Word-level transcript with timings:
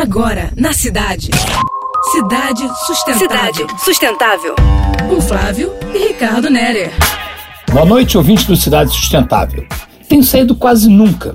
Agora, 0.00 0.52
na 0.56 0.72
cidade. 0.72 1.28
Cidade 2.12 2.62
Sustentável. 2.86 3.18
Cidade 3.18 3.66
Sustentável. 3.84 4.54
Com 5.08 5.20
Flávio 5.20 5.72
e 5.92 5.98
Ricardo 5.98 6.48
Nerer. 6.48 6.92
Boa 7.72 7.84
noite, 7.84 8.16
ouvinte 8.16 8.46
do 8.46 8.54
Cidade 8.54 8.92
Sustentável. 8.92 9.66
Tenho 10.08 10.22
saído 10.22 10.54
quase 10.54 10.88
nunca. 10.88 11.34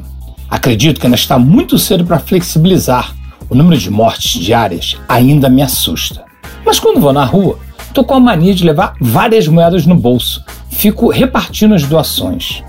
Acredito 0.50 1.02
que 1.02 1.06
ainda 1.06 1.18
está 1.18 1.38
muito 1.38 1.78
cedo 1.78 2.06
para 2.06 2.20
flexibilizar. 2.20 3.14
O 3.50 3.54
número 3.54 3.78
de 3.78 3.92
mortes 3.92 4.42
diárias 4.42 4.96
ainda 5.10 5.50
me 5.50 5.62
assusta. 5.62 6.24
Mas 6.66 6.80
quando 6.80 7.02
vou 7.02 7.12
na 7.12 7.26
rua, 7.26 7.60
tô 7.94 8.02
com 8.06 8.14
a 8.14 8.20
mania 8.22 8.56
de 8.56 8.64
levar 8.64 8.96
várias 8.98 9.46
moedas 9.46 9.86
no 9.86 9.96
bolso. 9.96 10.42
Fico 10.72 11.10
repartindo 11.10 11.76
as 11.76 11.84
doações. 11.84 12.64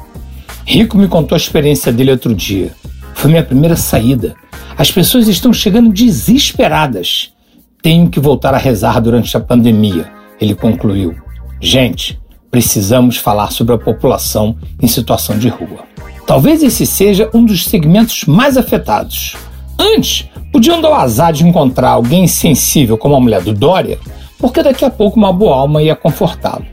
Rico 0.67 0.99
me 0.99 1.07
contou 1.07 1.37
a 1.37 1.39
experiência 1.39 1.93
dele 1.93 2.11
outro 2.11 2.35
dia. 2.35 2.75
Foi 3.15 3.31
minha 3.31 3.45
primeira 3.45 3.77
saída. 3.77 4.35
As 4.77 4.91
pessoas 4.91 5.29
estão 5.29 5.53
chegando 5.53 5.93
desesperadas. 5.93 7.33
Tenho 7.81 8.11
que 8.11 8.19
voltar 8.19 8.55
a 8.55 8.59
rezar 8.59 9.01
durante 9.01 9.37
a 9.37 9.41
pandemia, 9.41 10.11
ele 10.41 10.55
concluiu. 10.55 11.15
Gente, 11.61 12.21
precisamos 12.51 13.17
falar 13.17 13.53
sobre 13.53 13.75
a 13.75 13.79
população 13.79 14.57
em 14.83 14.89
situação 14.89 15.39
de 15.39 15.49
rua. 15.49 15.85
Talvez 16.27 16.63
esse 16.63 16.87
seja 16.87 17.31
um 17.33 17.45
dos 17.45 17.67
segmentos 17.67 18.25
mais 18.25 18.57
afetados. 18.57 19.37
Antes, 19.79 20.29
podiam 20.51 20.81
dar 20.81 20.91
o 20.91 20.95
azar 20.95 21.33
de 21.33 21.47
encontrar 21.47 21.91
alguém 21.91 22.27
sensível 22.27 22.99
como 22.99 23.15
a 23.15 23.21
mulher 23.21 23.43
do 23.43 23.53
Dória, 23.53 23.99
porque 24.41 24.63
daqui 24.63 24.85
a 24.85 24.91
pouco 24.91 25.17
uma 25.19 25.33
boa 25.33 25.57
alma 25.57 25.83
ia 25.83 25.95
confortá-lo. 25.95 26.67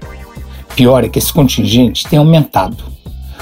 Pior 0.76 1.04
é 1.04 1.10
que 1.10 1.20
esse 1.20 1.32
contingente 1.32 2.08
tem 2.08 2.18
aumentado. 2.18 2.84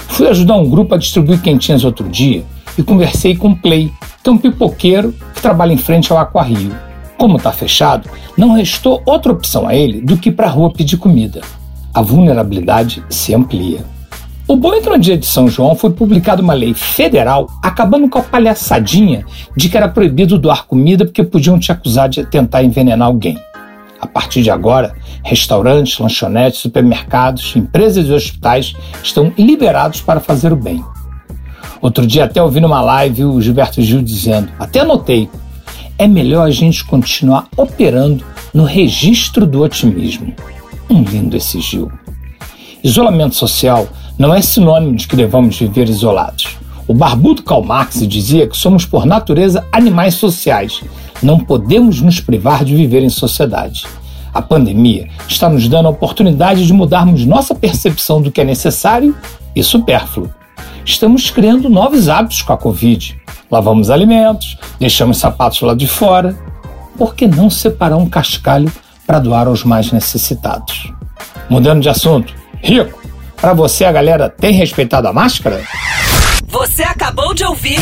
Fui 0.09 0.27
ajudar 0.27 0.55
um 0.55 0.69
grupo 0.69 0.95
a 0.95 0.97
distribuir 0.97 1.41
quentinhas 1.41 1.85
outro 1.85 2.09
dia 2.09 2.43
e 2.79 2.83
conversei 2.83 3.35
com 3.35 3.49
o 3.49 3.55
Play, 3.55 3.91
que 4.23 4.29
é 4.29 4.31
um 4.31 4.37
pipoqueiro 4.37 5.13
que 5.35 5.41
trabalha 5.41 5.73
em 5.73 5.77
frente 5.77 6.13
ao 6.13 6.17
Aquarrio. 6.17 6.73
Como 7.17 7.35
está 7.35 7.51
fechado, 7.51 8.09
não 8.37 8.53
restou 8.53 9.03
outra 9.05 9.33
opção 9.33 9.67
a 9.67 9.75
ele 9.75 9.99
do 9.99 10.15
que 10.15 10.29
ir 10.29 10.31
para 10.31 10.47
a 10.47 10.49
rua 10.49 10.71
pedir 10.71 10.95
comida. 10.95 11.41
A 11.93 12.01
vulnerabilidade 12.01 13.03
se 13.09 13.35
amplia. 13.35 13.83
O 14.47 14.55
bom 14.55 14.73
é 14.73 14.79
no 14.79 14.97
dia 14.97 15.17
de 15.17 15.25
São 15.25 15.49
João 15.49 15.75
foi 15.75 15.89
publicada 15.89 16.41
uma 16.41 16.53
lei 16.53 16.73
federal 16.73 17.47
acabando 17.61 18.07
com 18.09 18.17
a 18.17 18.23
palhaçadinha 18.23 19.25
de 19.57 19.67
que 19.67 19.75
era 19.75 19.89
proibido 19.89 20.39
doar 20.39 20.65
comida 20.65 21.03
porque 21.03 21.23
podiam 21.23 21.59
te 21.59 21.73
acusar 21.73 22.07
de 22.07 22.25
tentar 22.25 22.63
envenenar 22.63 23.09
alguém. 23.09 23.37
A 23.99 24.07
partir 24.07 24.41
de 24.41 24.49
agora, 24.49 24.95
restaurantes, 25.21 25.99
lanchonetes, 25.99 26.61
supermercados, 26.61 27.53
empresas 27.57 28.07
e 28.07 28.13
hospitais 28.13 28.73
estão 29.03 29.33
liberados 29.37 29.99
para 29.99 30.21
fazer 30.21 30.53
o 30.53 30.55
bem. 30.55 30.81
Outro 31.81 32.05
dia 32.05 32.25
até 32.25 32.43
ouvi 32.43 32.59
numa 32.59 32.81
live 32.81 33.23
o 33.23 33.41
Gilberto 33.41 33.81
Gil 33.81 34.01
dizendo, 34.01 34.49
até 34.59 34.81
anotei, 34.81 35.29
é 35.97 36.07
melhor 36.07 36.45
a 36.45 36.51
gente 36.51 36.83
continuar 36.83 37.47
operando 37.55 38.23
no 38.53 38.63
registro 38.63 39.45
do 39.45 39.61
otimismo. 39.61 40.33
Um 40.89 41.03
lindo 41.03 41.37
esse 41.37 41.61
Gil. 41.61 41.91
Isolamento 42.83 43.35
social 43.35 43.87
não 44.17 44.33
é 44.33 44.41
sinônimo 44.41 44.95
de 44.95 45.07
que 45.07 45.15
devamos 45.15 45.57
viver 45.57 45.87
isolados. 45.87 46.57
O 46.87 46.93
barbudo 46.93 47.43
Karl 47.43 47.63
Marx 47.63 48.05
dizia 48.07 48.47
que 48.47 48.57
somos 48.57 48.85
por 48.85 49.05
natureza 49.05 49.65
animais 49.71 50.15
sociais. 50.15 50.81
Não 51.21 51.39
podemos 51.39 52.01
nos 52.01 52.19
privar 52.19 52.65
de 52.65 52.75
viver 52.75 53.03
em 53.03 53.09
sociedade. 53.09 53.85
A 54.33 54.41
pandemia 54.41 55.07
está 55.27 55.47
nos 55.47 55.67
dando 55.67 55.87
a 55.87 55.91
oportunidade 55.91 56.65
de 56.65 56.73
mudarmos 56.73 57.25
nossa 57.25 57.53
percepção 57.53 58.21
do 58.21 58.31
que 58.31 58.41
é 58.41 58.43
necessário 58.43 59.15
e 59.55 59.63
supérfluo. 59.63 60.38
Estamos 60.89 61.29
criando 61.29 61.69
novos 61.69 62.09
hábitos 62.09 62.41
com 62.41 62.51
a 62.51 62.57
Covid. 62.57 63.15
Lavamos 63.51 63.91
alimentos, 63.91 64.57
deixamos 64.79 65.19
sapatos 65.19 65.61
lá 65.61 65.75
de 65.75 65.87
fora. 65.87 66.35
Por 66.97 67.13
que 67.13 67.27
não 67.27 67.47
separar 67.47 67.95
um 67.95 68.09
cascalho 68.09 68.71
para 69.05 69.19
doar 69.19 69.45
aos 69.45 69.63
mais 69.63 69.91
necessitados? 69.91 70.91
Mudando 71.47 71.83
de 71.83 71.89
assunto, 71.89 72.33
Rico, 72.55 72.99
para 73.39 73.53
você 73.53 73.85
a 73.85 73.91
galera 73.91 74.29
tem 74.29 74.51
respeitado 74.51 75.07
a 75.07 75.13
máscara? 75.13 75.61
Você 76.47 76.81
acabou 76.81 77.35
de 77.35 77.45
ouvir 77.45 77.79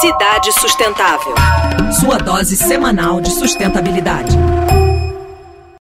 Cidade 0.00 0.52
Sustentável. 0.52 1.34
Sua 1.98 2.16
dose 2.16 2.56
semanal 2.56 3.20
de 3.20 3.30
sustentabilidade. 3.32 4.36